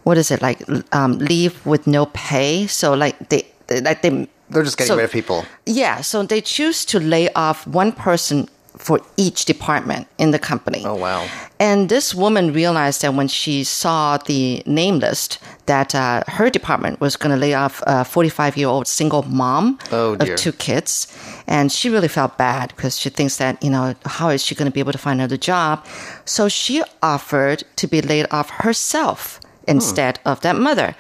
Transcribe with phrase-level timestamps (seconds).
[0.05, 0.63] what is it, like,
[0.95, 2.67] um, leave with no pay.
[2.67, 5.45] So, like, they, like, they, They're just getting So- rid of people.
[5.67, 8.49] yeah, so they choose to lay off one person
[8.83, 10.83] for each department in the company.
[10.85, 11.29] Oh, wow.
[11.61, 17.01] And this woman realized that when she saw the name list, that uh, her department
[17.01, 21.07] was going to lay off a 45 year old single mom Oh, of two kids.
[21.47, 24.71] And she really felt bad because she thinks that, you know, how is she going
[24.71, 25.87] to be able to find another job?
[26.25, 30.97] So she offered to be laid off herself instead of that mother.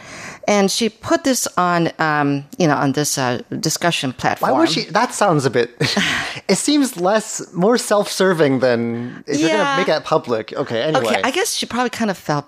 [0.48, 4.52] And she put this on, um, you know, on this uh, discussion platform.
[4.52, 4.84] Why would she?
[4.86, 5.70] That sounds a bit.
[6.48, 10.52] it seems less, more self serving than if you're going to make that public.
[10.52, 11.04] Okay, anyway.
[11.06, 12.46] Okay, I guess she probably kind of felt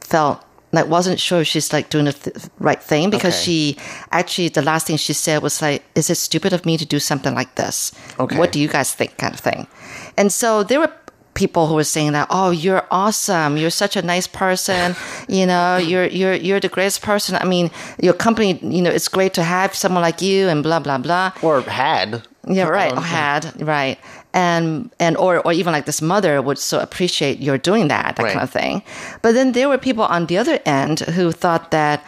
[0.00, 0.42] felt
[0.72, 3.44] like wasn't sure if she's like doing the th- right thing because Okay.
[3.44, 3.76] she
[4.12, 6.98] actually the last thing she said was like, "Is it stupid of me to do
[6.98, 7.92] something like this?
[8.18, 8.38] Okay.
[8.38, 9.66] What do you guys think?" kind of thing.
[10.16, 10.92] And so there were
[11.36, 13.56] people who were saying that, "Oh, you're awesome.
[13.56, 14.96] You're such a nice person.
[15.28, 17.36] you know, you're you're you're the greatest person.
[17.36, 17.70] I mean,
[18.02, 21.30] your company, you know, it's great to have someone like you and blah blah blah."
[21.42, 22.22] or had.
[22.48, 22.92] Yeah, right.
[22.92, 23.98] Or had right,
[24.32, 28.22] and and or or even like this mother would so appreciate your doing that, that
[28.22, 28.32] Right.
[28.34, 28.82] kind of thing.
[29.22, 32.04] But then there were people on the other end who thought that,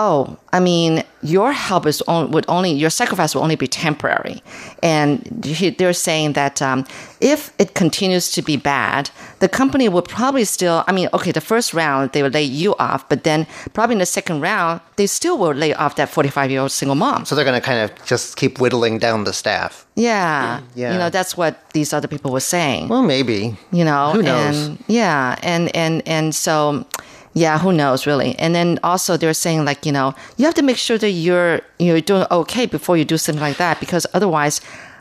[0.00, 4.40] oh, I mean, your help is on, would only your sacrifice will only be temporary,
[4.82, 6.86] and he- they're saying that um,
[7.20, 9.10] if it continues to be bad,
[9.40, 10.84] the company will probably still.
[10.86, 13.98] I mean, okay, the first round they will lay you off, but then probably in
[13.98, 17.24] the second round they still will lay off that forty-five year old single mom.
[17.26, 19.84] So they're going to kind of just keep whittling down the staff.
[19.96, 20.60] Yeah.
[20.76, 20.92] Yeah.
[20.92, 22.88] You know, that's what these other people were saying.
[22.88, 23.56] Well, maybe.
[23.72, 24.68] you know, who knows?
[24.68, 25.34] And, yeah.
[25.42, 26.86] And, and, and so,
[27.38, 28.34] yeah, who knows really?
[28.38, 31.60] And then also they're saying like, you know, you have to make sure that you're,
[31.78, 34.60] you're doing okay before you do something like that because otherwise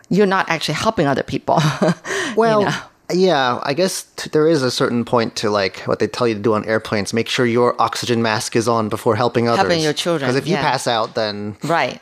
[0.10, 1.60] you're not actually helping other people.
[2.36, 2.76] Well, know?
[3.12, 6.36] yeah, I guess t- there is a certain point to like what they tell you
[6.36, 7.14] to do on airplanes.
[7.14, 9.62] Make sure your oxygen mask is on before helping others.
[9.62, 11.98] Helping your children, Because if you pass out, then right.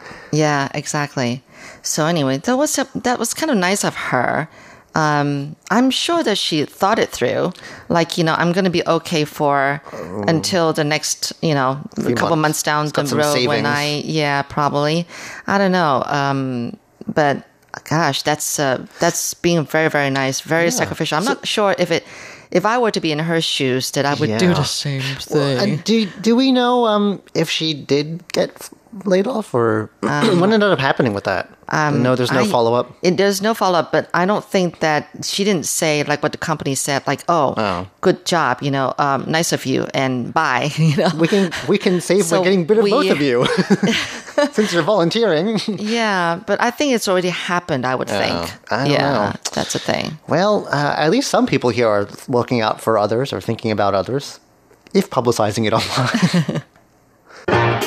[0.32, 1.42] Yeah, exactly.
[1.82, 4.48] So anyway, that was a, that was kind of nice of her.
[4.94, 7.52] Um, I'm sure that she thought it through.
[7.88, 9.80] Like, you know, I'm going to be okay for
[10.26, 12.36] until the next, you know, a couple Oh.
[12.36, 12.38] months.
[12.48, 13.66] months down It's the road when.
[13.66, 15.06] I, yeah, probably.
[15.46, 16.02] I don't know.
[16.06, 16.76] Um,
[17.06, 17.46] but
[17.84, 21.18] gosh, that's uh, that's being very, very nice, very sacrificial.
[21.18, 22.04] I'm not sure if it,
[22.50, 25.76] if I were to be in her shoes, that I would do the same thing.
[25.78, 28.70] Uh, do do we know um, if she did get
[29.04, 31.50] laid off or what ended up happening with that?
[31.70, 32.90] no, there's no Um, follow up.
[33.02, 36.38] There's no follow up, but I don't think that she didn't say like what the
[36.38, 37.86] company said, like, "Oh, Oh.
[38.00, 41.10] good job, you know, um, nice of you," and bye, you know.
[41.18, 43.44] We can we can save So by getting rid of we- both of you
[44.52, 45.60] since you're volunteering.
[45.78, 47.84] yeah, but I think it's already happened.
[47.84, 48.50] I would think.
[48.72, 49.32] I don't yeah, know.
[49.52, 50.16] that's a thing.
[50.26, 53.92] Well, uh, at least some people here are looking out for others or thinking about
[53.94, 54.40] others,
[54.94, 56.62] if publicizing it online.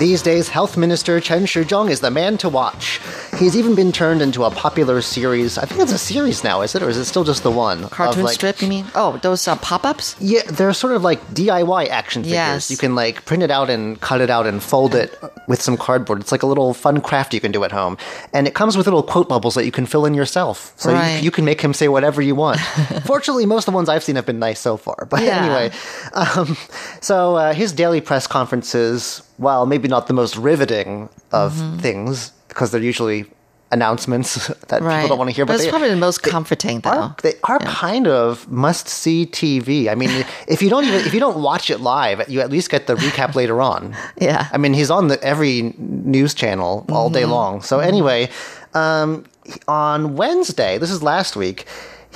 [0.00, 3.00] These days, Health Minister Chen Shizhong is the man to watch.
[3.38, 5.58] He's even been turned into a popular series.
[5.58, 6.82] I think it's a series now, is it?
[6.82, 7.86] Or is it still just the one?
[7.90, 8.86] Cartoon like- strip, you mean?
[8.94, 10.16] Oh, those uh, pop-ups?
[10.18, 12.34] Yeah, they're sort of like DIY action figures.
[12.34, 12.70] Yes.
[12.70, 15.76] You can like print it out and cut it out and fold it with some
[15.76, 16.20] cardboard.
[16.22, 17.98] It's like a little fun craft you can do at home.
[18.32, 20.72] And it comes with little quote bubbles that you can fill in yourself.
[20.76, 21.16] So Right.
[21.18, 22.58] you, you can make him say whatever you want.
[23.04, 25.06] Fortunately, most of the ones I've seen have been nice so far.
[25.10, 25.44] But Yeah.
[25.44, 25.70] anyway,
[26.14, 26.56] um,
[27.02, 31.78] so uh, his daily press conferences, while maybe not the most riveting of Mm-hmm.
[31.78, 33.24] things, because they're usually
[33.72, 34.30] announcements
[34.70, 34.96] that Right.
[34.96, 36.90] people don't want to hear, But but it's they, probably the most comforting, though.
[36.90, 39.88] are, they are kind of must see TV.
[39.88, 40.10] I mean,
[40.48, 42.96] if you don't even if you don't watch it live, you at least get the
[42.96, 43.94] recap later on.
[44.28, 44.48] Yeah.
[44.54, 47.30] I mean, he's on the every news channel all day Mm-hmm.
[47.38, 47.62] long.
[47.62, 48.28] So anyway,
[48.74, 49.24] um,
[49.68, 51.64] on Wednesday, this is last week.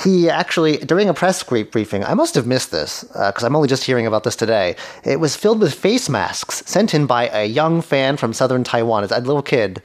[0.02, 3.68] He actually, during a press briefing, I must have missed this uh, because I'm only
[3.68, 4.74] just hearing about this today.
[5.04, 9.04] It was filled with face masks sent in by a young fan from southern Taiwan.
[9.04, 9.80] It's a little kid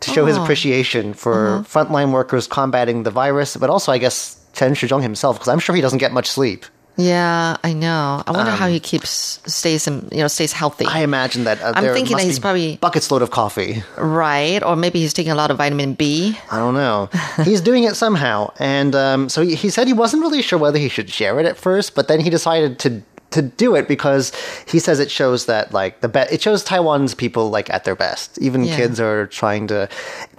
[0.00, 0.42] to show his Oh.
[0.42, 1.62] appreciation for uh-huh.
[1.84, 5.74] frontline workers combating the virus, but also, I guess, Chen Shizhong himself, because I'm sure
[5.74, 6.66] he doesn't get much sleep.
[6.96, 8.22] Yeah, I know.
[8.26, 10.86] I wonder how he keeps stays in, you know stays healthy.
[10.86, 13.30] Um, I imagine that uh, I'm there thinking must that he's probably- buckets load of
[13.30, 13.82] coffee.
[13.98, 16.38] right, or maybe he's taking a lot of vitamin B.
[16.50, 17.08] I don't know.
[17.44, 20.78] He's doing it somehow, and um, so he, he said he wasn't really sure whether
[20.78, 23.02] he should share it at first, but then he decided to
[23.34, 24.32] to do it because
[24.66, 27.96] he says it shows that like the be- it shows Taiwan's people like at their
[27.96, 28.38] best.
[28.46, 28.76] Even Yeah.
[28.76, 29.88] kids are trying to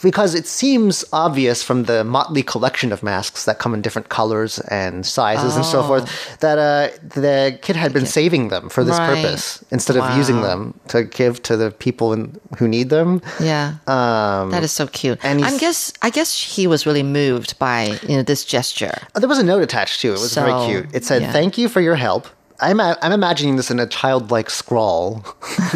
[0.01, 4.59] because it seems obvious from the motley collection of masks that come in different colors
[4.81, 5.87] and sizes and so Oh.
[5.89, 6.05] forth
[6.39, 6.87] that uh,
[7.19, 9.15] the kid had been saving them for this Right.
[9.23, 13.21] purpose instead of using them to give to the people in, who need them.
[13.39, 15.19] Yeah, Um, that is so cute.
[15.23, 18.95] and I guess I guess he was really moved by you know this gesture.
[19.13, 20.87] Oh, There was a note attached to It It was very cute.
[20.93, 21.31] It said, yeah.
[21.31, 22.27] "Thank you for your help."
[22.59, 25.23] I'm I'm imagining this in a childlike scrawl,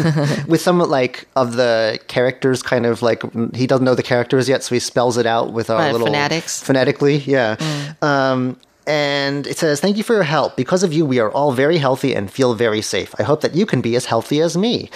[0.48, 3.22] with some like of the characters kind of like
[3.54, 6.06] he doesn't know the characters yet, so he spells it out with our Right, little
[6.06, 6.62] phonetics.
[6.62, 7.16] phonetically.
[7.18, 7.56] Yeah.
[8.02, 8.56] Um,
[8.86, 10.56] and it says, "Thank you for your help.
[10.56, 13.14] Because of you, we are all very healthy and feel very safe.
[13.18, 14.90] I hope that you can be as healthy as me."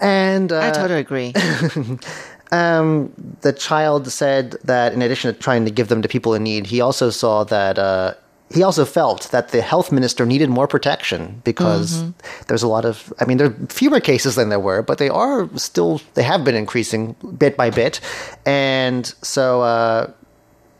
[0.00, 1.32] And uh, I totally agree.
[2.52, 6.42] um, the child said that in addition to trying to give them to people in
[6.42, 8.14] need, he also saw that uh,
[8.54, 12.04] he also felt that the health minister needed more protection because
[12.46, 15.08] there's a lot of, I mean, there are fewer cases than there were, but they
[15.08, 18.00] are still, they have been increasing bit by bit.
[18.44, 20.10] And so, uh,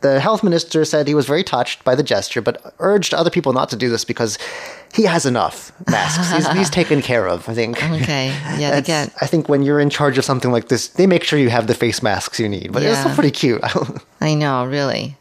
[0.01, 3.51] the health minister said he was very touched by the gesture, but urged other people
[3.51, 4.37] not to do this because
[4.93, 6.31] he has enough masks.
[6.31, 7.83] He's, he's taken care of, I think.
[7.83, 8.27] Okay,
[8.59, 11.23] yeah, they get I think when you're in charge of something like this, they make
[11.23, 12.71] sure you have the face masks you need.
[12.71, 13.61] But it's still pretty cute.
[14.21, 15.17] I know, really.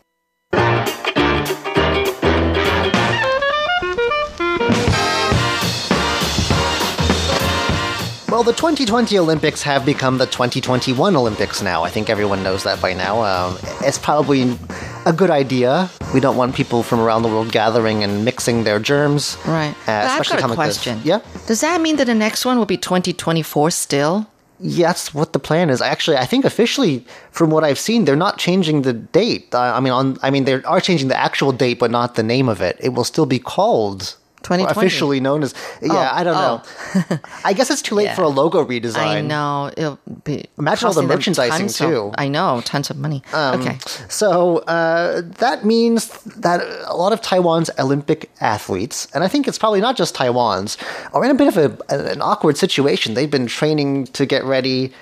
[8.36, 11.84] Well, the 2020 Olympics have become the 2021 Olympics now.
[11.84, 13.22] I think everyone knows that by now.
[13.22, 14.58] Um, it's probably
[15.06, 15.88] a good idea.
[16.12, 19.38] We don't want people from around the world gathering and mixing their germs.
[19.46, 19.74] Right.
[19.88, 20.54] Uh, I've especially got a this.
[20.54, 21.00] question.
[21.02, 21.20] Yeah.
[21.46, 24.26] Does that mean that the next one will be 2024 still?
[24.60, 25.80] Yeah, that's what the plan is.
[25.80, 29.54] Actually, I think officially, from what I've seen, they're not changing the date.
[29.54, 32.22] Uh, I mean, on I mean, they are changing the actual date, but not the
[32.22, 32.76] name of it.
[32.80, 34.14] It will still be called.
[34.46, 34.64] 2020.
[34.86, 35.54] Officially known as.
[35.82, 37.18] Yeah, Oh, I don't know.
[37.44, 38.14] I guess it's too late Yeah.
[38.14, 38.96] for a logo redesign.
[38.96, 39.70] I know.
[39.76, 42.02] It'll be Imagine all the merchandising, of- too.
[42.08, 43.22] Um, I know, tons of money.
[43.34, 43.78] okay.
[44.08, 49.58] So uh, that means that a lot of Taiwan's Olympic athletes, and I think it's
[49.58, 50.76] probably not just Taiwan's,
[51.12, 51.76] are in a bit of a,
[52.12, 53.14] an awkward situation.
[53.14, 54.92] They've been training to get ready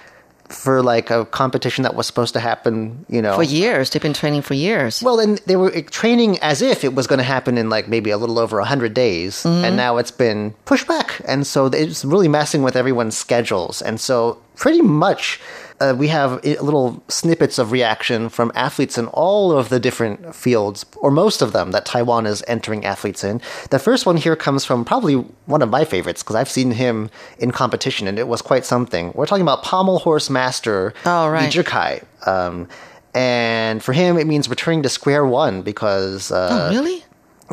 [0.54, 3.34] for like a competition that was supposed to happen, you know.
[3.34, 5.02] For years, they've been training for years.
[5.02, 8.10] well, and they were training as if it was going to happen in like maybe
[8.10, 9.42] a little over 100 days.
[9.42, 9.64] Mm-hmm.
[9.64, 11.20] And now it's been pushed back.
[11.26, 13.82] And so it's really messing with everyone's schedules.
[13.82, 15.40] And so, pretty much,
[15.84, 20.86] uh, we have little snippets of reaction from athletes in all of the different fields,
[20.96, 23.40] or most of them, that Taiwan is entering athletes in.
[23.70, 25.14] The first one here comes from probably
[25.46, 29.12] one of my favorites, because I've seen him in competition, and it was quite something.
[29.14, 31.54] We're talking about pommel horse master Oh, right.
[31.54, 32.04] Li Zhikai.
[32.26, 32.68] Um,
[33.14, 37.04] and for him, it means returning to square one because, uh, oh, really?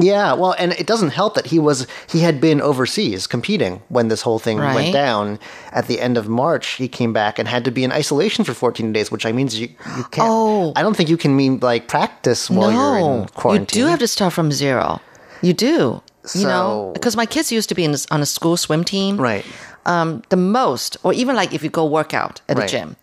[0.01, 4.07] Yeah, well, and it doesn't help that he was he had been overseas competing when
[4.09, 4.75] this whole thing Right.
[4.75, 5.39] went down
[5.71, 6.67] at the end of March.
[6.71, 9.59] He came back and had to be in isolation for 14 days, which I means
[9.59, 9.67] you,
[9.97, 10.27] you can't.
[10.29, 10.73] Oh.
[10.75, 13.99] I don't think you can mean like practice while you're no, in you do have
[13.99, 14.99] to start from zero.
[15.41, 16.01] You do.
[16.35, 19.17] you know, because my kids used to be in, this- on a school swim team.
[19.17, 19.45] right.
[19.87, 22.69] Um, the most, or even like if you go work out at Right.
[22.69, 22.95] a gym,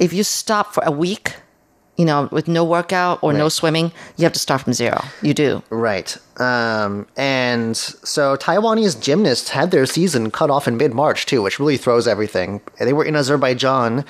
[0.00, 1.36] if you stop for a week,
[1.96, 5.02] you know, with no workout or no swimming, you have to start from zero.
[5.22, 5.62] You do.
[5.70, 6.16] Right.
[6.40, 11.60] Um, and so Taiwanese gymnasts had their season cut off in mid March, too, which
[11.60, 12.60] really throws everything.
[12.80, 14.04] They were in Azerbaijan,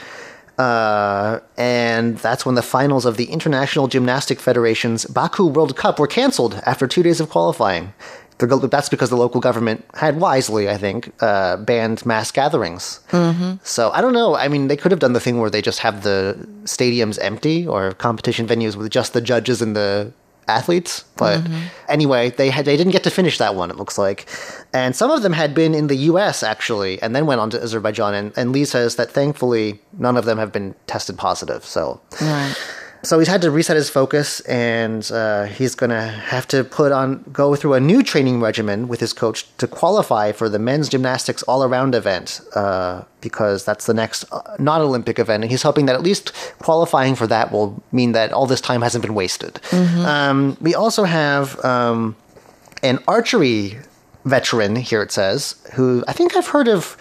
[0.58, 6.06] uh, and that's when the finals of the International Gymnastic Federation's Baku World Cup were
[6.06, 7.92] canceled after two days of qualifying.
[8.38, 13.00] The That's because the local government had wisely, I think, uh, banned mass gatherings.
[13.10, 13.54] Mm-hmm.
[13.62, 14.34] So I don't know.
[14.34, 17.66] I mean, they could have done the thing where they just have the stadiums empty
[17.66, 20.12] or competition venues with just the judges and the
[20.48, 21.04] athletes.
[21.16, 21.42] But
[21.88, 23.70] anyway, they had they didn't get to finish that one.
[23.70, 24.28] It looks like,
[24.72, 26.42] and some of them had been in the U.S.
[26.42, 28.14] actually, and then went on to Azerbaijan.
[28.14, 31.64] And, and Lee says that thankfully none of them have been tested positive.
[31.64, 32.00] So.
[32.20, 32.54] Right.
[33.04, 36.90] So he's had to reset his focus, and uh, he's going to have to put
[36.90, 40.88] on go through a new training regimen with his coach to qualify for the men's
[40.88, 45.62] gymnastics all around event uh, because that's the next uh, non Olympic event, and he's
[45.62, 49.14] hoping that at least qualifying for that will mean that all this time hasn't been
[49.14, 49.60] wasted.
[49.72, 52.16] Um, we also have um,
[52.82, 53.78] an archery
[54.24, 55.02] veteran here.
[55.02, 56.96] It says who I think I've heard of.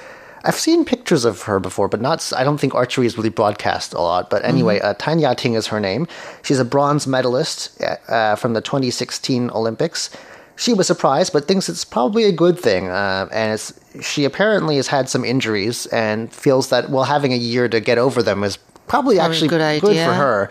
[0.46, 2.34] I've seen pictures of her before, but not.
[2.36, 4.30] I don't think archery is really broadcast a lot.
[4.30, 6.06] But anyway, uh, Tan Yating is her name.
[6.42, 10.10] She's a bronze medalist uh, from the 2016 Olympics.
[10.56, 12.90] She was surprised, but thinks it's probably a good thing.
[12.90, 13.74] Uh, and it's,
[14.06, 17.98] she apparently has had some injuries and feels that well, having a year to get
[17.98, 18.58] over them is
[18.88, 20.50] probably, actually good good for her.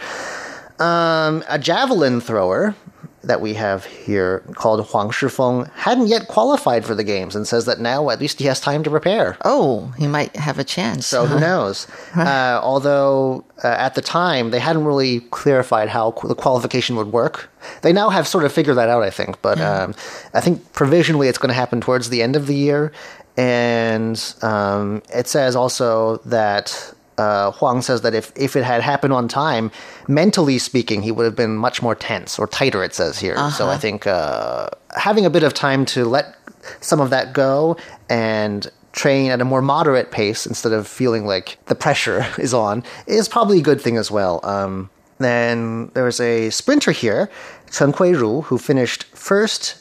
[0.81, 2.75] Um, a javelin thrower
[3.25, 7.67] that we have here called Huang Shifeng hadn't yet qualified for the games and says
[7.67, 9.37] that now at least he has time to prepare.
[9.45, 11.07] Oh, he might have a chance.
[11.07, 11.87] So who knows?
[12.14, 17.09] Uh, although uh, at the time they hadn't really clarified how qu- the qualification would
[17.09, 17.50] work.
[17.83, 19.41] They now have sort of figured that out, I think.
[19.43, 19.95] But um,
[20.35, 22.93] I think provisionally it's going to happen towards the end of the year.
[23.37, 29.12] And um, it says also that uh, Huang says that if, if it had happened
[29.12, 29.71] on time,
[30.09, 33.37] mentally speaking, he would have been much more tense or tighter, it says here.
[33.50, 36.37] So I think uh, having a bit of time to let
[36.81, 37.76] some of that go
[38.09, 42.85] and train at a more moderate pace instead of feeling like the pressure is on
[43.07, 44.41] is probably a good thing as well.
[44.45, 47.31] Um, then there's a sprinter here,
[47.71, 49.76] Chen Kuiru, who finished first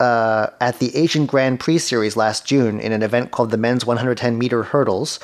[0.00, 3.86] uh, at the Asian Grand Prix Series last June in an event called the Men's
[3.86, 5.18] 110 Meter Hurdles.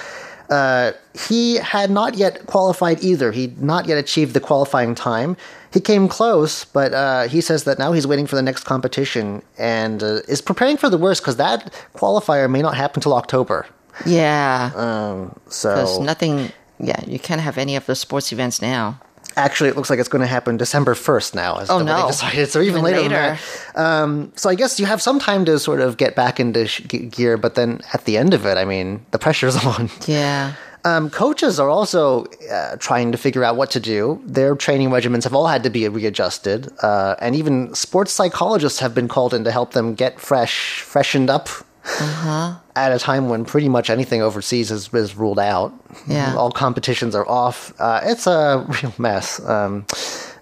[0.50, 0.92] Uh,
[1.28, 3.32] he had not yet qualified either.
[3.32, 5.36] He'd not yet achieved the qualifying time.
[5.72, 9.42] He came close, but uh, he says that now he's waiting for the next competition
[9.58, 13.66] and uh, is preparing for the worst because that qualifier may not happen till October.
[14.06, 16.52] yeah, Um, So nothing.
[16.80, 19.00] Yeah, you can't have any of the sports events now.
[19.38, 21.58] Actually, it looks like it's going to happen December 1st now.
[21.58, 22.02] Is Oh, no.
[22.02, 22.48] They decided.
[22.50, 23.02] So even, Even later.
[23.02, 23.38] than later.
[23.74, 23.80] that.
[24.02, 26.82] Um, so I guess you have some time to sort of get back into sh-
[27.10, 29.90] gear, but then at the end of it, I mean, the pressure's on.
[30.06, 30.54] Yeah.
[30.84, 34.22] Um, coaches are also uh, trying to figure out what to do.
[34.24, 38.94] Their training regimens have all had to be readjusted, uh, and even sports psychologists have
[38.94, 41.48] been called in to help them get fresh, freshened up.
[42.76, 45.72] At a time when pretty much anything overseas is, is ruled out,
[46.06, 46.34] Yeah.
[46.36, 47.72] all competitions are off.
[47.80, 49.40] Uh, it's a real mess.
[49.44, 49.86] Um,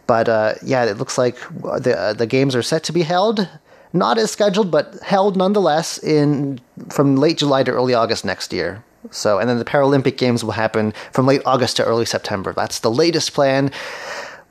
[0.07, 1.37] but uh, yeah, it looks like
[1.81, 3.49] the uh, the games are set to be held,
[3.93, 6.61] not as scheduled, but held nonetheless in
[6.91, 8.85] from late July to early August next year.
[9.11, 12.53] So, and then the Paralympic Games will happen from late August to early September.
[12.53, 13.71] That's the latest plan.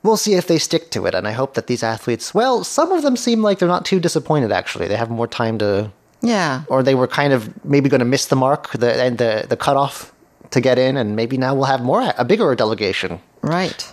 [0.02, 2.32] We'll see if they stick to it, and I hope that these athletes.
[2.34, 4.52] Well, some of them seem like they're not too disappointed.
[4.52, 5.90] Actually, they have more time to,
[6.22, 6.62] Yeah.
[6.68, 9.56] or they were kind of maybe going to miss the mark, the and the the
[9.56, 10.12] cutoff
[10.50, 13.20] to get in, and maybe now we'll have more a bigger delegation.
[13.42, 13.92] Right.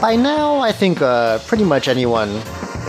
[0.00, 2.28] By now, I think uh, pretty much anyone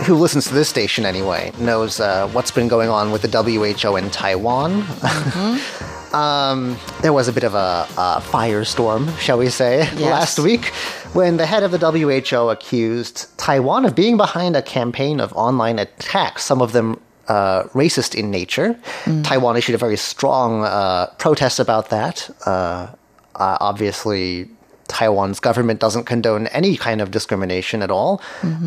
[0.04, 3.96] who listens to this station anyway knows uh, what's been going on with the WHO
[3.96, 4.84] in Taiwan.
[6.14, 10.66] um, there was a bit of a, a firestorm, shall we say, last week
[11.12, 15.78] when the head of the WHO accused Taiwan of being behind a campaign of online
[15.78, 18.78] attacks, some of them uh, racist in nature.
[19.22, 22.30] Taiwan issued a very strong uh, protest about that.
[22.46, 22.88] Uh,
[23.34, 24.48] uh, obviously,
[24.88, 28.20] Taiwan's government doesn't condone any kind of discrimination at all.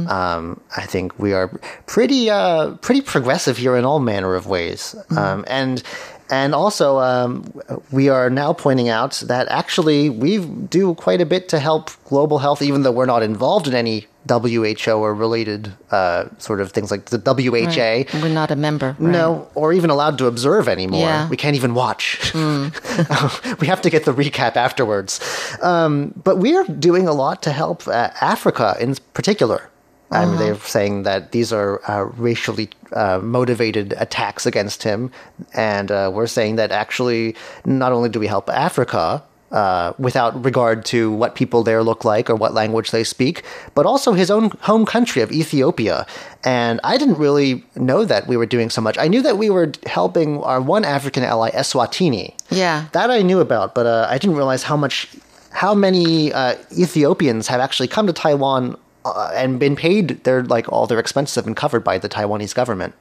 [0.08, 1.48] Um, I think we are
[1.86, 5.82] pretty uh, pretty progressive here in all manner of ways, um, and
[6.30, 7.44] and also um,
[7.92, 12.40] we are now pointing out that actually we do quite a bit to help global
[12.40, 16.92] health, even though we're not involved in any WHO or related uh, sort of things
[16.92, 18.20] like the WHA.
[18.22, 18.96] We're not a member.
[19.00, 19.12] right?
[19.12, 21.00] No, or even allowed to observe anymore.
[21.00, 21.28] Yeah.
[21.30, 22.32] We can't even watch.
[22.36, 25.20] we have to get the recap afterwards.
[25.62, 29.70] Um, but we are doing a lot to help uh, Africa in particular.
[30.12, 35.12] I mean, they're saying that these are uh, racially uh, motivated attacks against him,
[35.54, 37.36] and uh, we're saying that actually,
[37.66, 39.24] not only do we help Africa.
[39.52, 43.42] Uh, without regard to what people there look like or what language they speak,
[43.74, 46.06] but also his own home country of Ethiopia.
[46.44, 48.96] And I didn't really know that we were doing so much.
[49.00, 52.36] I knew that we were helping our one African ally, Eswatini.
[52.52, 52.86] Yeah.
[52.92, 55.08] That I knew about, but uh, I didn't realize how much,
[55.50, 60.72] how many uh, Ethiopians have actually come to Taiwan uh, and been paid their like
[60.72, 62.94] all their expenses have been covered by the Taiwanese government.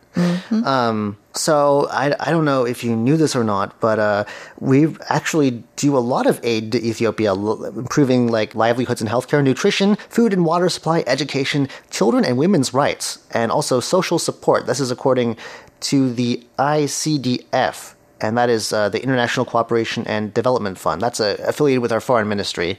[0.65, 4.25] Um, so I, I don't know if you knew this or not, but uh,
[4.59, 9.43] we actually do a lot of aid to Ethiopia, l- improving like livelihoods and healthcare,
[9.45, 14.67] nutrition, food and water supply, education, children and women's rights, and also social support.
[14.67, 15.37] This is according
[15.81, 21.01] to the ICDF and that is uh, the International Cooperation and Development Fund.
[21.01, 22.79] That's uh, affiliated with our foreign ministry.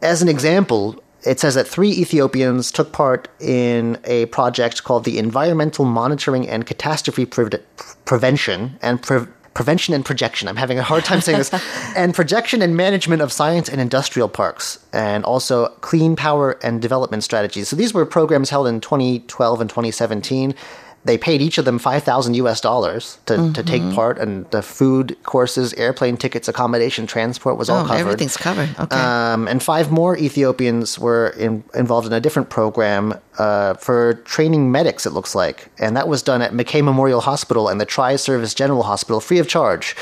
[0.00, 5.18] As an example, it says that three Ethiopians took part in a project called the
[5.18, 7.48] Environmental Monitoring and Catastrophe Pre-
[8.04, 10.48] Prevention and Pre- Prevention and Projection.
[10.48, 11.52] I'm having a hard time saying this.
[11.96, 17.22] and Projection and Management of Science and Industrial Parks, and also Clean Power and Development
[17.22, 17.68] Strategies.
[17.68, 20.54] So these were programs held in 2012 and 2017
[21.04, 25.16] they paid each of them 5000 US dollars to, to take part and the food
[25.24, 27.98] courses, airplane tickets, accommodation, transport was all Oh, covered.
[28.00, 28.68] everything's covered.
[28.78, 28.96] Okay.
[28.96, 34.70] Um, and five more Ethiopians were in, involved in a different program uh, for training
[34.70, 35.68] medics, it looks like.
[35.78, 39.38] And that was done at Mackay Memorial Hospital and the Tri Service General Hospital free
[39.40, 39.96] of charge.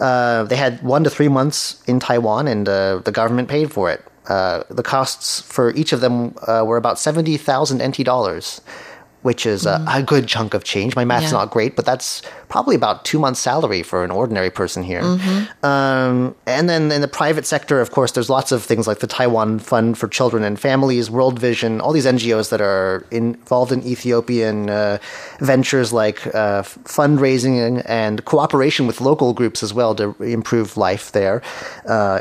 [0.00, 3.90] Uh, they had one to three months in Taiwan and uh, the government paid for
[3.90, 4.04] it.
[4.28, 8.60] Uh, the costs for each of them uh, were about 70,000 NT dollars.
[9.22, 10.96] Which is uh, a good chunk of change.
[10.96, 11.38] My math's Yeah.
[11.38, 15.02] not great, but that's probably about two months' salary for an ordinary person here.
[15.62, 19.06] Um, and then in the private sector, of course, there's lots of things like the
[19.06, 23.82] Taiwan Fund for Children and Families, World Vision, all these NGOs that are involved in
[23.86, 24.98] Ethiopian uh,
[25.38, 31.42] ventures like uh, fundraising and cooperation with local groups as well to improve life there.
[31.86, 32.20] Uh,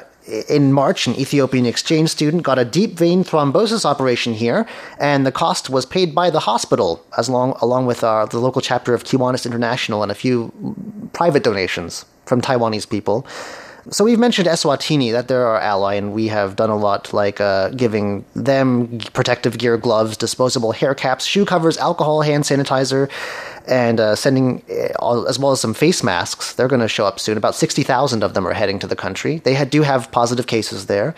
[0.49, 4.65] in March, an Ethiopian exchange student got a deep vein thrombosis operation here,
[4.99, 8.61] and the cost was paid by the hospital, as long along with uh, the local
[8.61, 10.51] chapter of Kiwanis International and a few
[11.13, 13.25] private donations from Taiwanese people.
[13.89, 17.41] So we've mentioned Eswatini, that they're our ally, and we have done a lot, like
[17.41, 23.09] uh, giving them protective gear, gloves, disposable hair caps, shoe covers, alcohol, hand sanitizer,
[23.67, 24.63] and uh, sending,
[25.01, 26.53] uh, as well as some face masks.
[26.53, 27.37] They're going to show up soon.
[27.37, 29.39] About 60,000 of them are heading to the country.
[29.39, 31.15] They do have positive cases there.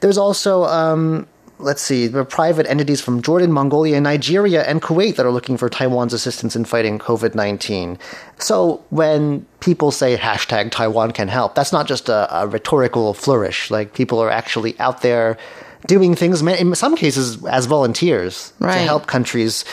[0.00, 1.26] There's also um,
[1.58, 5.56] let's see, there are private entities from Jordan, Mongolia, Nigeria, and Kuwait that are looking
[5.56, 7.98] for Taiwan's assistance in fighting COVID 19.
[8.38, 13.70] So when people say hashtag Taiwan can help, that's not just a, a rhetorical flourish.
[13.70, 15.38] Like people are actually out there
[15.86, 19.64] doing things, in some cases, as volunteers to help countries,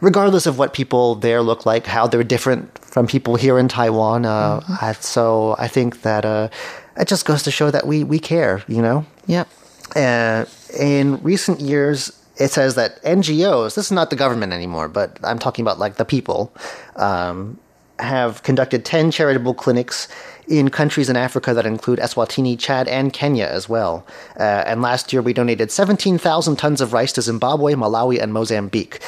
[0.00, 4.24] regardless of what people there look like, how they're different from people here in Taiwan.
[4.24, 6.48] Uh, I- so I think that uh,
[6.96, 9.04] it just goes to show that we, we care, you know?
[9.26, 9.46] yep.
[9.94, 10.46] uh,
[10.78, 15.38] in recent years, it says that NGOs, this is not the government anymore, but I'm
[15.38, 16.52] talking about like the people,
[16.96, 17.58] um,
[17.98, 20.06] have conducted 10 charitable clinics
[20.46, 24.06] in countries in Africa that include Eswatini, Chad, and Kenya as well.
[24.38, 29.00] Uh, and last year we donated 17,000 tons of rice to Zimbabwe, Malawi, and Mozambique.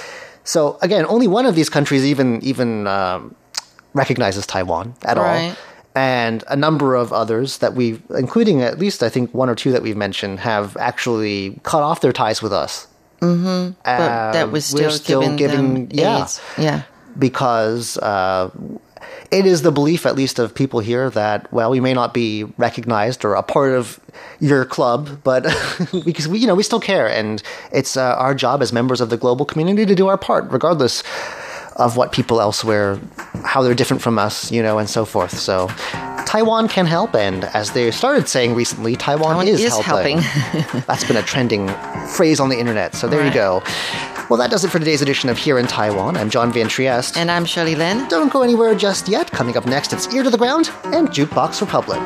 [0.44, 3.35] So again, only one of these countries even even um,
[3.94, 5.56] recognizes Taiwan at all Right.
[5.94, 9.72] And a number of others that we've, including at least I think one or two
[9.72, 12.87] that we've mentioned, have actually cut off their ties with us.
[13.20, 13.72] Mm-hmm.
[13.85, 16.40] But that was still, giving, them yeah, aids.
[16.57, 16.83] Yeah.
[17.18, 18.50] because uh,
[19.31, 22.44] it is the belief, at least of people here, that well, we may not be
[22.57, 24.00] recognized or a part of
[24.40, 25.42] your club, but
[26.05, 29.11] because we, you know, we still care, and it's uh, our job as members of
[29.11, 31.03] the global community to do our part, regardless
[31.76, 32.98] of what people elsewhere,
[33.51, 35.37] how they're different from us, you know, and so forth.
[35.37, 35.69] So.
[36.25, 40.19] Taiwan can help, and as they started saying recently, Taiwan, Taiwan is, is helping.
[40.87, 41.67] That's been a trending
[42.07, 42.95] phrase on the internet.
[42.95, 43.61] So there you go.
[44.29, 46.17] Well, that does it for today's edition of Here in Taiwan.
[46.17, 47.17] I'm John Van Trieste.
[47.17, 48.07] And I'm Shirley Lin.
[48.07, 49.33] Don't go anywhere just yet.
[49.33, 51.99] Coming up next, it's Ear to the Ground and Jukebox Republic.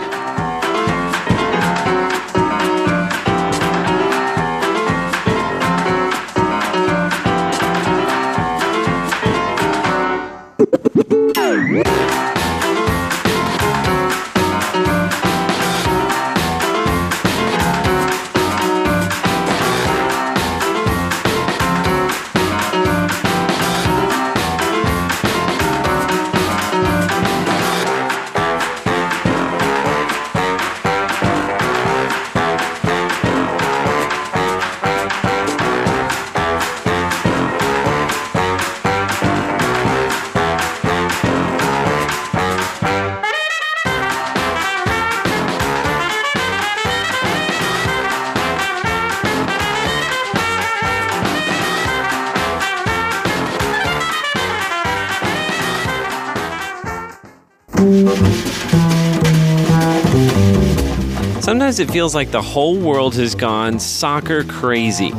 [61.74, 65.12] Sometimes it feels like the whole world has gone soccer crazy.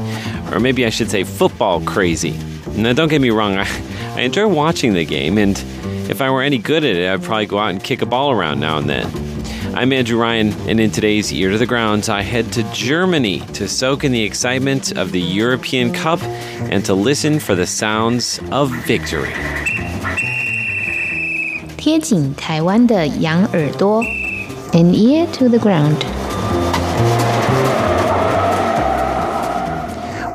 [0.53, 2.39] Or maybe I should say football crazy.
[2.77, 3.67] Now, don't get me wrong, I,
[4.15, 5.59] I enjoy watching the game, and
[6.09, 8.31] if I were any good at it, I'd probably go out and kick a ball
[8.31, 9.11] around now and then.
[9.75, 13.67] I'm Andrew Ryan, and in today's Ear to the Ground, I head to Germany to
[13.67, 18.71] soak in the excitement of the European Cup and to listen for the sounds of
[18.87, 19.33] victory.
[21.77, 24.05] 贴紧台湾的羊耳朵，
[24.75, 25.97] an ear to the ground。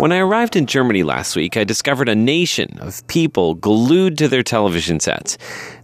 [0.01, 4.29] When I arrived in Germany last week, I discovered a nation of people glued to
[4.29, 5.37] their television sets.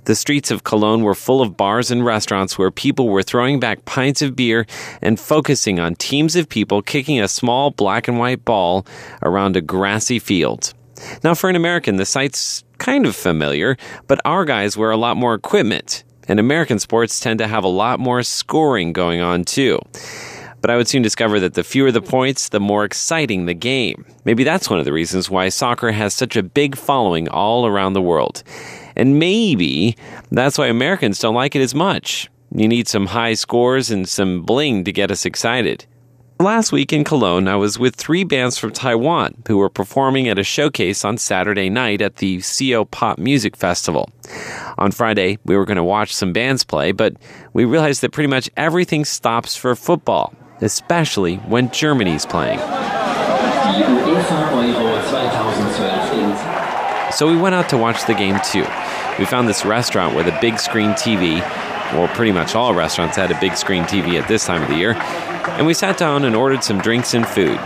[0.04, 3.84] The streets of Cologne were full of bars and restaurants where people were throwing back
[3.84, 4.64] pints of beer
[5.02, 8.86] and focusing on teams of people kicking a small black and white ball
[9.22, 10.72] around a grassy field.
[11.22, 13.76] Now, for an American, the sight's kind of familiar,
[14.06, 17.68] but our guys wear a lot more equipment, and American sports tend to have a
[17.68, 19.78] lot more scoring going on too.
[20.66, 24.04] But I would soon discover that the fewer the points, the more exciting the game.
[24.24, 27.92] Maybe that's one of the reasons why soccer has such a big following all around
[27.92, 28.42] the world.
[28.96, 29.96] And maybe
[30.32, 32.28] that's why Americans don't like it as much.
[32.52, 35.86] You need some high scores and some bling to get us excited.
[36.40, 40.36] Last week in Cologne, I was with three bands from Taiwan who were performing at
[40.36, 44.10] a showcase on Saturday night at the CO Pop Music Festival.
[44.78, 47.14] On Friday, we were going to watch some bands play, but
[47.52, 52.58] we realized that pretty much everything stops for football especially when Germany's playing.
[57.12, 58.66] So we went out to watch the game too.
[59.18, 61.40] We found this restaurant with a big screen TV.
[61.92, 64.76] Well, pretty much all restaurants had a big screen TV at this time of the
[64.76, 64.94] year.
[65.56, 67.58] And we sat down and ordered some drinks and food.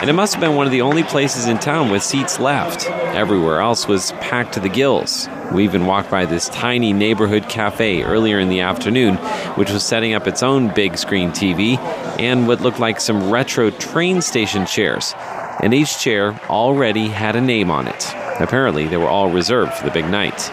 [0.00, 2.86] And it must have been one of the only places in town with seats left.
[2.86, 5.28] Everywhere else was packed to the gills.
[5.52, 9.16] We even walked by this tiny neighborhood cafe earlier in the afternoon,
[9.56, 11.76] which was setting up its own big screen TV
[12.18, 15.14] and what looked like some retro train station chairs.
[15.62, 18.14] And each chair already had a name on it.
[18.40, 20.48] Apparently, they were all reserved for the big night.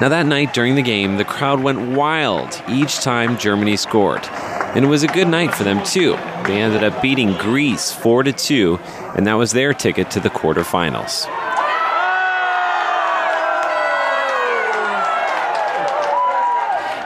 [0.00, 4.26] Now, that night during the game, the crowd went wild each time Germany scored.
[4.76, 6.12] And it was a good night for them, too.
[6.46, 8.78] They ended up beating Greece 4 to 2,
[9.16, 11.26] and that was their ticket to the quarterfinals.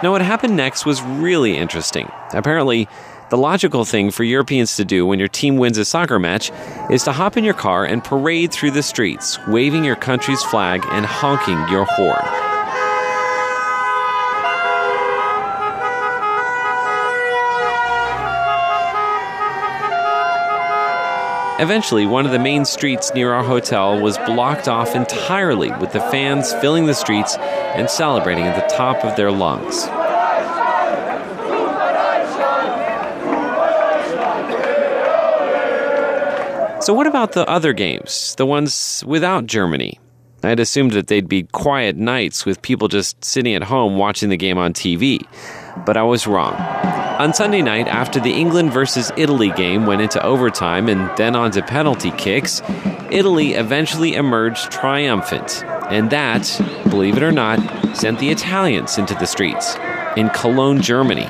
[0.02, 2.11] Now, what happened next was really interesting.
[2.33, 2.88] Apparently,
[3.28, 6.50] the logical thing for Europeans to do when your team wins a soccer match
[6.90, 10.85] is to hop in your car and parade through the streets, waving your country's flag
[10.90, 12.49] and honking your horn.
[21.60, 26.00] Eventually, one of the main streets near our hotel was blocked off entirely with the
[26.00, 29.82] fans filling the streets and celebrating at the top of their lungs.
[36.82, 40.00] So, what about the other games, the ones without Germany?
[40.42, 44.30] I had assumed that they'd be quiet nights with people just sitting at home watching
[44.30, 45.26] the game on TV,
[45.84, 46.56] but I was wrong.
[47.20, 51.50] On Sunday night, after the England versus Italy game went into overtime and then on
[51.50, 52.62] to penalty kicks,
[53.11, 55.62] Italy eventually emerged triumphant.
[55.90, 56.48] And that,
[56.88, 57.59] believe it or not,
[57.94, 59.76] sent the Italians into the streets
[60.16, 61.26] in Cologne, Germany,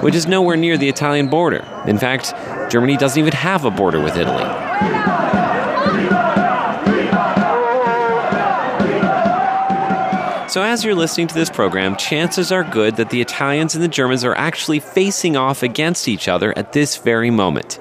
[0.00, 1.64] which is nowhere near the Italian border.
[1.86, 2.34] In fact,
[2.68, 4.42] Germany doesn't even have a border with Italy.
[10.50, 13.88] So, as you're listening to this program, chances are good that the Italians and the
[13.88, 17.78] Germans are actually facing off against each other at this very moment.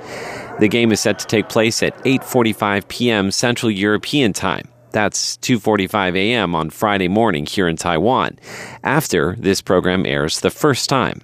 [0.60, 3.32] The game is set to take place at 8:45 p.m.
[3.32, 4.68] Central European Time.
[4.92, 6.54] That's 2:45 a.m.
[6.54, 8.38] on Friday morning here in Taiwan,
[8.84, 11.24] after this program airs the first time.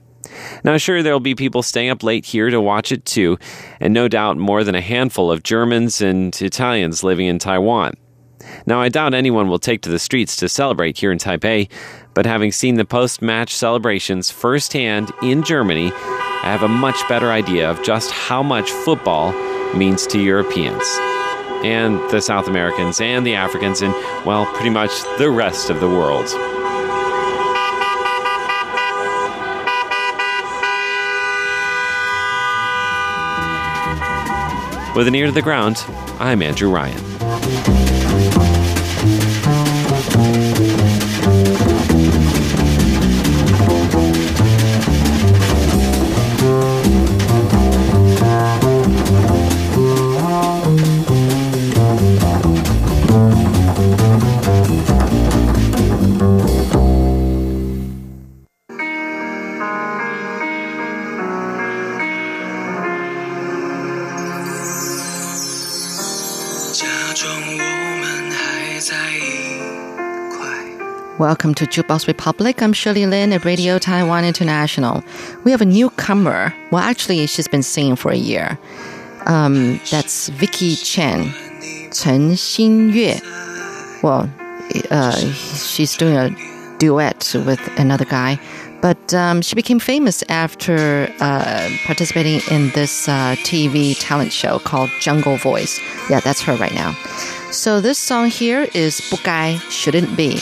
[0.64, 3.38] Now, sure, there'll be people staying up late here to watch it too,
[3.80, 7.94] and no doubt more than a handful of Germans and Italians living in Taiwan.
[8.68, 11.70] Now, I doubt anyone will take to the streets to celebrate here in Taipei,
[12.16, 17.32] but having seen the post match celebrations firsthand in Germany, I have a much better
[17.32, 19.34] idea of just how much football
[19.76, 20.84] means to Europeans.
[21.64, 23.94] And the South Americans and the Africans, and,
[24.26, 26.26] well, pretty much the rest of the world.
[34.96, 35.84] With an ear to the ground,
[36.20, 37.95] I'm Andrew Ryan.
[71.18, 72.62] Welcome to Jukebox Republic.
[72.62, 75.02] I'm Shirley Lin at Radio Taiwan International.
[75.46, 76.54] We have a newcomer.
[76.72, 78.60] Well, actually, she's been singing for a year.
[79.26, 81.32] Um, that's Vicky Chen,
[81.94, 84.04] Chen Xinyue.
[84.04, 84.30] Well,
[84.92, 86.36] uh, she's doing a
[86.80, 88.38] duet with another guy.
[88.82, 94.90] But um, she became famous after uh, participating in this uh, TV talent show called
[95.00, 95.80] Jungle Voice.
[96.10, 96.92] Yeah, that's her right now.
[97.52, 100.38] So this song here is 不该 Shouldn't Be.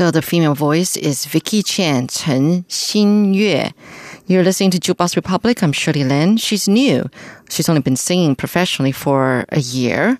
[0.00, 3.70] So the female voice is Vicky Chen, Chen Xinyue.
[4.28, 5.62] You're listening to Jukebox Republic.
[5.62, 6.38] I'm Shirley Lin.
[6.38, 7.10] She's new.
[7.50, 10.18] She's only been singing professionally for a year.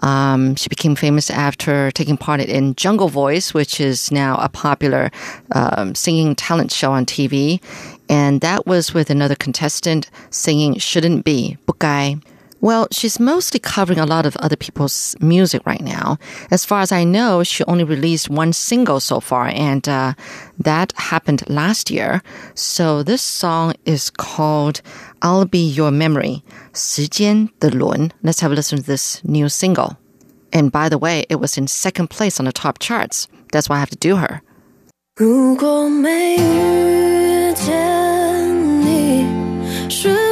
[0.00, 5.10] Um, she became famous after taking part in Jungle Voice, which is now a popular
[5.50, 7.60] um, singing talent show on TV.
[8.08, 12.22] And that was with another contestant singing Shouldn't Be, Bukai.
[12.63, 16.19] Well, she's mostly covering a lot of other people's music right now.
[16.51, 20.13] As far as I know, she only released one single so far, and uh,
[20.59, 22.21] that happened last year.
[22.53, 24.83] So this song is called
[25.23, 28.11] I'll Be Your Memory, 时间的轮.
[28.21, 29.97] Let's have a listen to this new single.
[30.53, 33.27] And by the way, it was in second place on the top charts.
[33.51, 34.41] That's why I have to do her.
[35.15, 39.25] 如果没遇见你，
[39.89, 40.24] 是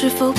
[0.00, 0.30] 是否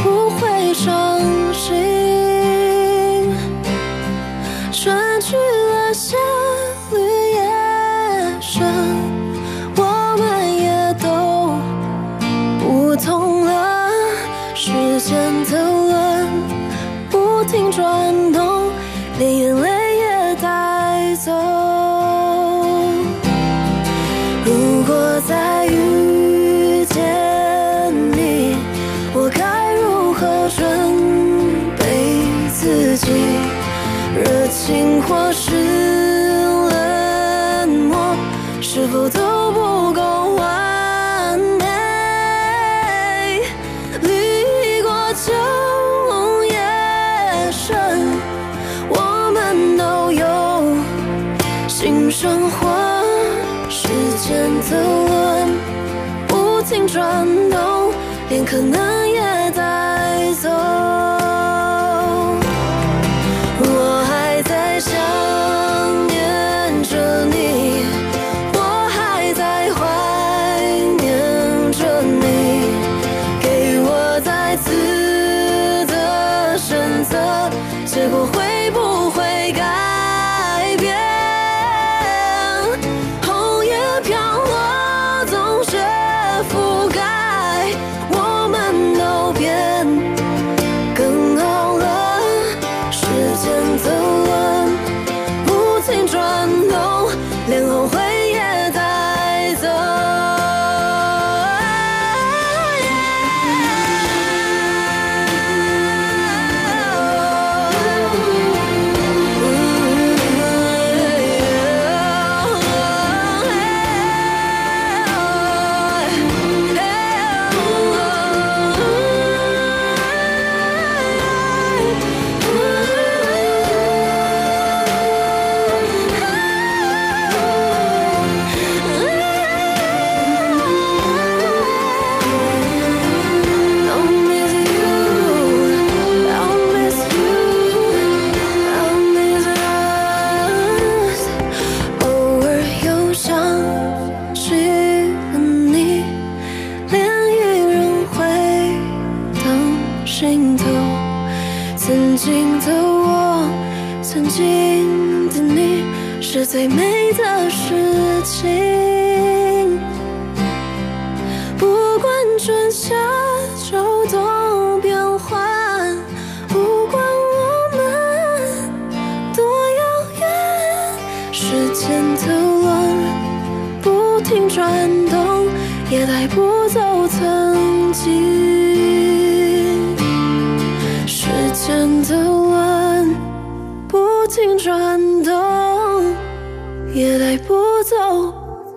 [187.00, 188.30] 也带不走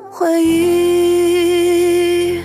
[0.08, 2.40] 回忆。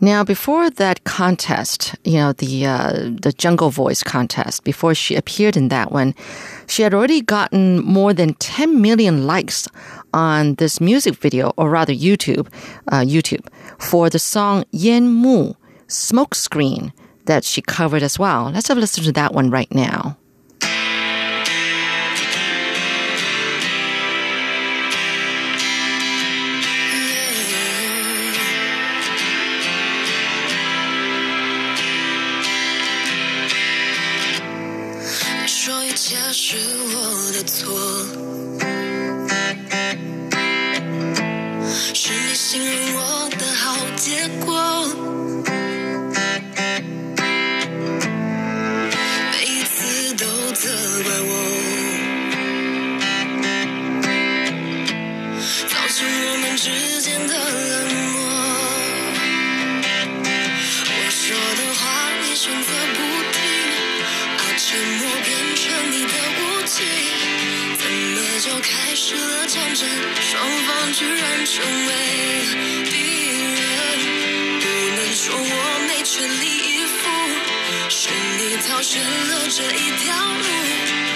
[0.00, 5.56] Now, before that contest, you know the uh, the Jungle Voice contest, before she appeared
[5.56, 6.12] in that one,
[6.66, 9.66] she had already gotten more than 10 million likes
[10.12, 12.48] on this music video, or rather YouTube,
[12.92, 13.46] uh, YouTube
[13.78, 15.54] for the song Yen Mu
[15.88, 16.92] Smokescreen
[17.24, 18.50] that she covered as well.
[18.52, 20.18] Let's have a listen to that one right now.
[69.06, 69.86] 失了战争，
[70.18, 71.92] 双方居然成为
[72.86, 72.96] 敌
[73.52, 73.60] 人。
[74.60, 74.64] 不
[74.96, 75.44] 能说我
[75.86, 76.96] 没全力以赴，
[77.90, 81.13] 是你挑选了这一条路。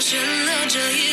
[0.00, 1.09] 选了这一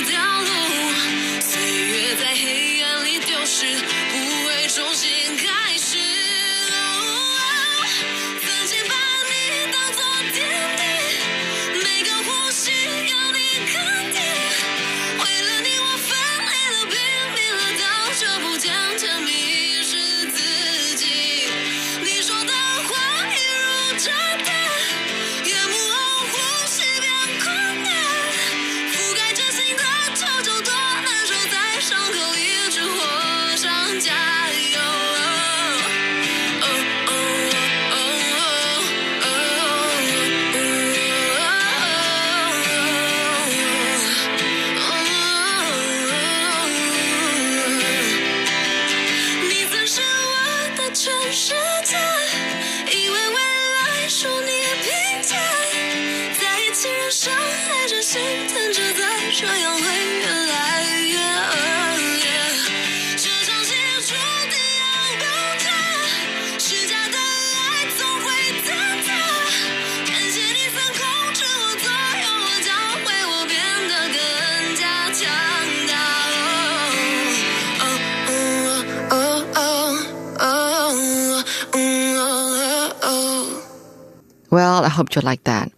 [84.98, 85.72] hope you like that.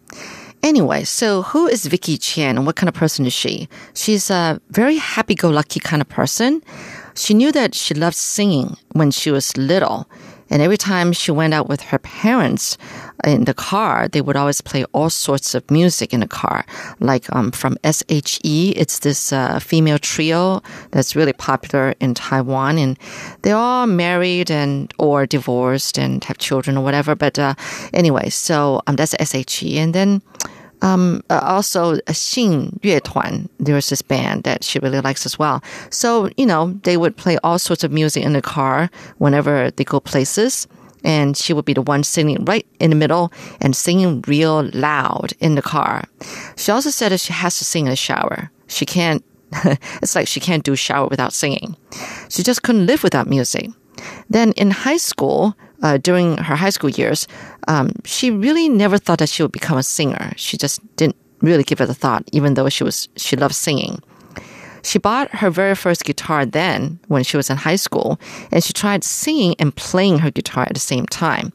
[0.64, 3.70] Anyway, so who is Vicky Chen and what kind of person is she?
[3.94, 6.62] She's a very happy go lucky kind of person.
[7.16, 10.10] She knew that she loved singing when she was little.
[10.50, 12.78] And every time she went out with her parents
[13.24, 16.66] in the car, they would always play all sorts of music in the car,
[17.00, 18.74] like um, from SHE.
[18.76, 22.98] It's this uh, female trio that's really popular in Taiwan, and
[23.42, 27.16] they're all married and or divorced and have children or whatever.
[27.16, 27.56] But uh,
[27.94, 30.22] anyway, so um, that's SHE, and then
[30.82, 33.50] um, uh, also a Xin Yue Tuan.
[33.60, 35.64] There's this band that she really likes as well.
[35.90, 39.84] So, you know, they would play all sorts of music in the car whenever they
[39.84, 40.68] go places.
[41.04, 45.32] And she would be the one sitting right in the middle and singing real loud
[45.40, 46.04] in the car.
[46.58, 48.52] She also said that she has to sing in the shower.
[48.68, 49.24] She can't,
[50.02, 51.78] it's like she can't do shower without singing.
[52.28, 53.70] She just couldn't live without music.
[54.30, 57.28] Then in high school, uh, during her high school years,
[57.68, 60.34] um, she really never thought that she would become a singer.
[60.36, 64.02] She just didn't really give it a thought, even though she was she loved singing.
[64.82, 68.20] She bought her very first guitar then when she was in high school,
[68.52, 71.52] and she tried singing and playing her guitar at the same time.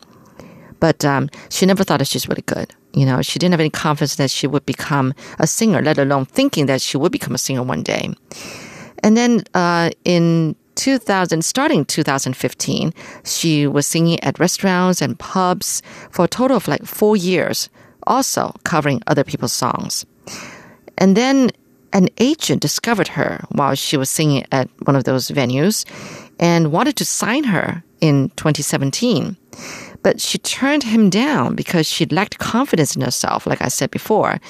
[0.80, 2.74] But um, she never thought that she's really good.
[2.92, 6.26] You know, she didn't have any confidence that she would become a singer, let alone
[6.26, 8.14] thinking that she would become a singer one day.
[9.02, 12.92] And then uh, in 2000, starting 2015,
[13.24, 17.68] she was singing at restaurants and pubs for a total of like four years,
[18.06, 20.04] also covering other people's songs.
[20.98, 21.50] And then
[21.92, 25.84] an agent discovered her while she was singing at one of those venues
[26.40, 29.36] and wanted to sign her in 2017.
[30.02, 34.40] But she turned him down because she lacked confidence in herself, like I said before.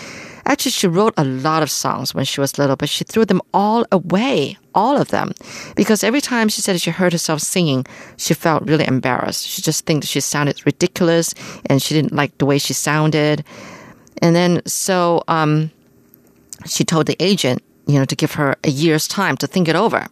[0.46, 3.40] Actually, she wrote a lot of songs when she was little, but she threw them
[3.52, 5.32] all away, all of them.
[5.74, 7.86] Because every time she said she heard herself singing,
[8.16, 9.46] she felt really embarrassed.
[9.46, 11.34] She just think she sounded ridiculous
[11.66, 13.44] and she didn't like the way she sounded.
[14.20, 15.70] And then, so, um,
[16.66, 19.76] she told the agent, you know, to give her a year's time to think it
[19.76, 20.06] over.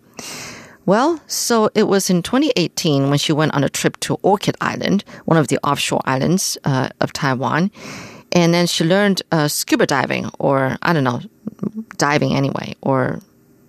[0.85, 5.05] Well, so it was in 2018 when she went on a trip to Orchid Island,
[5.27, 7.71] one of the offshore islands uh, of Taiwan.
[8.33, 11.21] And then she learned uh, scuba diving, or I don't know,
[11.99, 13.21] diving anyway, or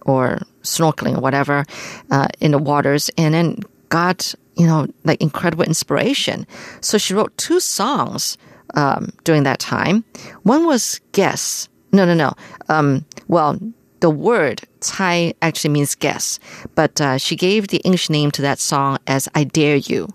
[0.05, 1.65] or snorkeling or whatever
[2.11, 3.59] uh, in the waters, and then
[3.89, 6.47] got you know like incredible inspiration.
[6.81, 8.37] So she wrote two songs
[8.75, 10.03] um, during that time.
[10.43, 12.33] One was "Guess." No, no, no.
[12.69, 13.59] Um, well,
[13.99, 16.39] the word "tai" actually means guess,
[16.75, 20.07] but uh, she gave the English name to that song as "I Dare You."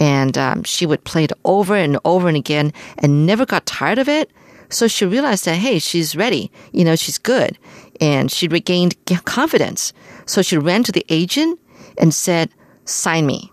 [0.00, 3.98] And um, she would play it over and over and again and never got tired
[3.98, 4.30] of it.
[4.68, 6.50] So she realized that, hey, she's ready.
[6.72, 7.58] You know, she's good.
[8.00, 9.92] And she regained confidence.
[10.26, 11.60] So she ran to the agent
[11.98, 12.50] and said,
[12.84, 13.52] sign me.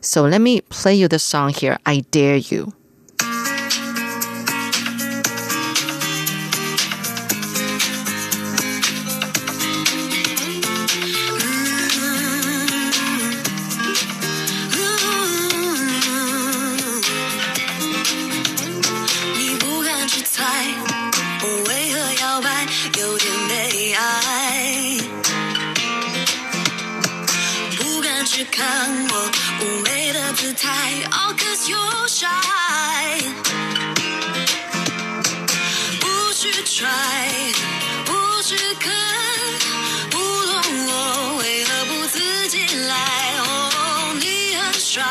[0.00, 2.72] So let me play you the song here, I Dare You.
[28.38, 28.64] 只看
[29.10, 29.30] 我
[29.60, 32.24] 妩媚的姿态，All cause you're shy。
[35.98, 36.86] 不去 try，
[38.04, 38.94] 不去看，
[40.12, 40.54] 不懂
[40.86, 42.94] 我为何不自己来。
[43.40, 45.02] ？Oh，，你很帅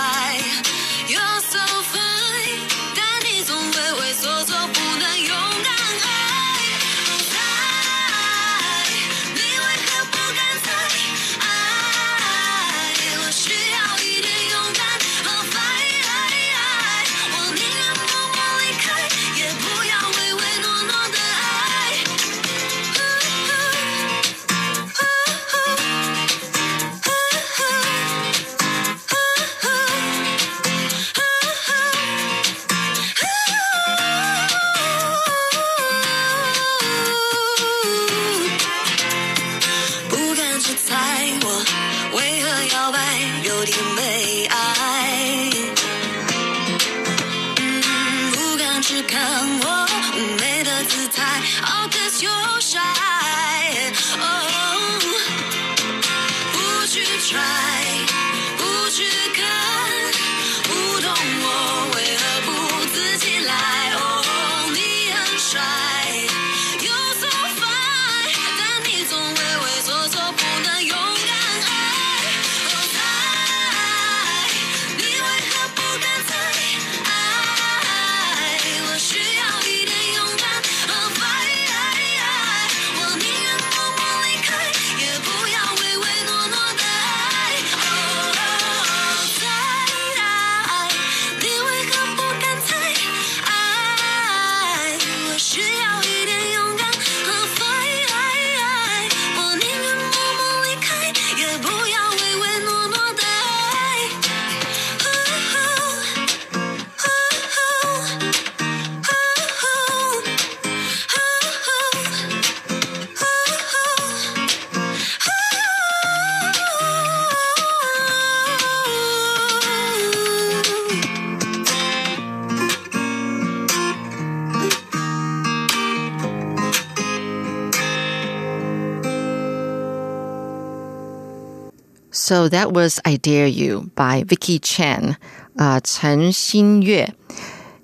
[132.28, 135.16] So that was I Dare You by Vicky Chen,
[135.58, 137.16] uh, Chen Xinyue.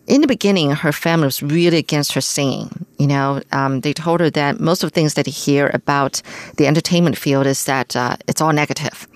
[0.07, 2.85] In the beginning, her family was really against her singing.
[2.99, 6.21] You know, um, they told her that most of the things that you hear about
[6.57, 9.07] the entertainment field is that uh, it's all negative.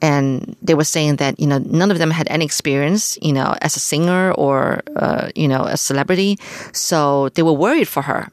[0.00, 3.54] And they were saying that, you know, none of them had any experience, you know,
[3.60, 6.38] as a singer or, uh, you know, a celebrity.
[6.72, 8.30] So they were worried for her.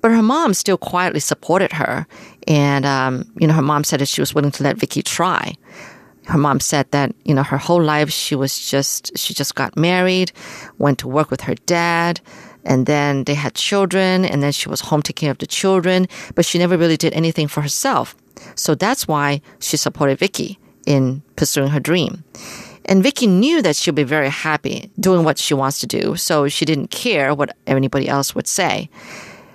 [0.00, 2.06] But her mom still quietly supported her.
[2.48, 5.54] And, um, you know, her mom said that she was willing to let Vicky try.
[6.26, 9.76] Her mom said that, you know, her whole life she was just, she just got
[9.76, 10.32] married,
[10.78, 12.20] went to work with her dad,
[12.64, 16.06] and then they had children, and then she was home taking care of the children,
[16.34, 18.14] but she never really did anything for herself.
[18.54, 22.24] So that's why she supported Vicky in pursuing her dream.
[22.84, 26.48] And Vicky knew that she'll be very happy doing what she wants to do, so
[26.48, 28.90] she didn't care what anybody else would say.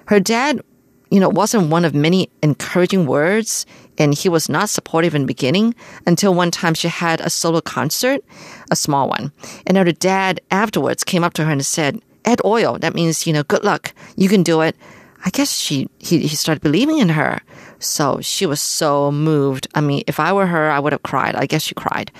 [0.06, 0.62] Her dad,
[1.10, 3.66] you know, wasn't one of many encouraging words,
[3.98, 5.74] and he was not supportive in the beginning
[6.06, 8.24] until one time she had a solo concert,
[8.72, 9.32] a small one.
[9.66, 12.78] And her dad afterwards came up to her and said, Add oil.
[12.78, 13.94] That means, you know, good luck.
[14.18, 14.76] You can do it.
[15.26, 17.42] I guess she he, he started believing in her.
[17.80, 19.68] So she was so moved.
[19.76, 21.36] I mean, if I were her, I would have cried.
[21.36, 22.12] I guess she cried.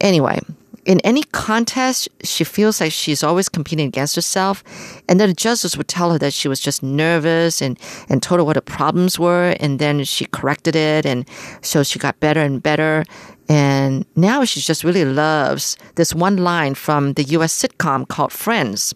[0.00, 0.40] Anyway,
[0.86, 4.64] in any contest, she feels like she's always competing against herself.
[5.08, 7.78] And then the judges would tell her that she was just nervous and,
[8.08, 9.54] and told her what her problems were.
[9.60, 11.04] And then she corrected it.
[11.04, 11.28] And
[11.60, 13.04] so she got better and better.
[13.48, 18.94] And now she just really loves this one line from the US sitcom called Friends.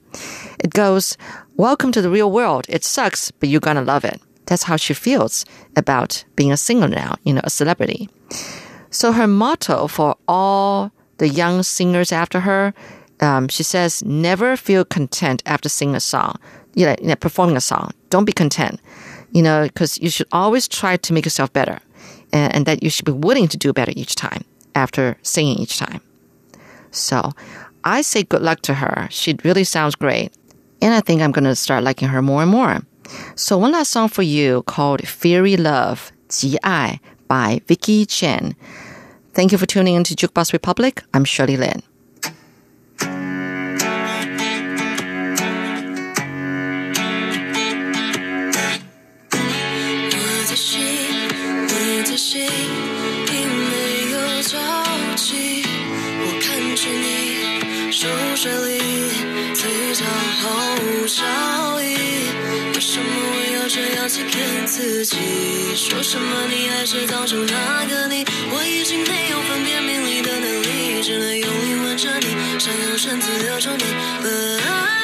[0.61, 1.17] It goes,
[1.57, 2.67] Welcome to the real world.
[2.69, 4.21] It sucks, but you're going to love it.
[4.47, 5.45] That's how she feels
[5.77, 8.09] about being a singer now, you know, a celebrity.
[8.91, 12.75] So her motto for all the young singers after her,
[13.21, 16.39] um, she says, never feel content after singing a song,
[16.75, 17.93] you know, you know, performing a song.
[18.11, 18.81] Don't be content,
[19.33, 21.79] you know, because you should always try to make yourself better
[22.33, 24.45] and, and that you should be willing to do better each time
[24.75, 26.01] after singing each time.
[26.91, 27.33] So
[27.85, 29.09] I say good luck to her.
[29.11, 30.33] She really sounds great.
[30.81, 32.83] And I think I'm going to start liking her more and more.
[33.37, 38.55] So one last song for you called Fairy Love, 极爱 by Vicky Chen.
[39.35, 41.03] Thank you for tuning into Jukebox Republic.
[41.13, 41.83] I'm Shirley Lin.
[64.15, 65.17] 欺骗自己？
[65.75, 68.25] 说什么你还是当初那个你？
[68.53, 73.83] 我已经没有分辨名利的能力，只能用力吻着你，想用身子留住你。
[74.23, 75.04] But I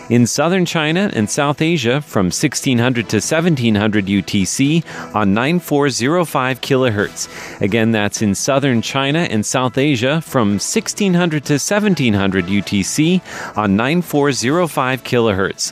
[0.11, 4.83] In southern China and South Asia from 1600 to 1700 UTC
[5.15, 7.61] on 9405 kilohertz.
[7.61, 13.21] Again, that's in southern China and South Asia from 1600 to 1700 UTC
[13.55, 15.71] on 9405 kilohertz.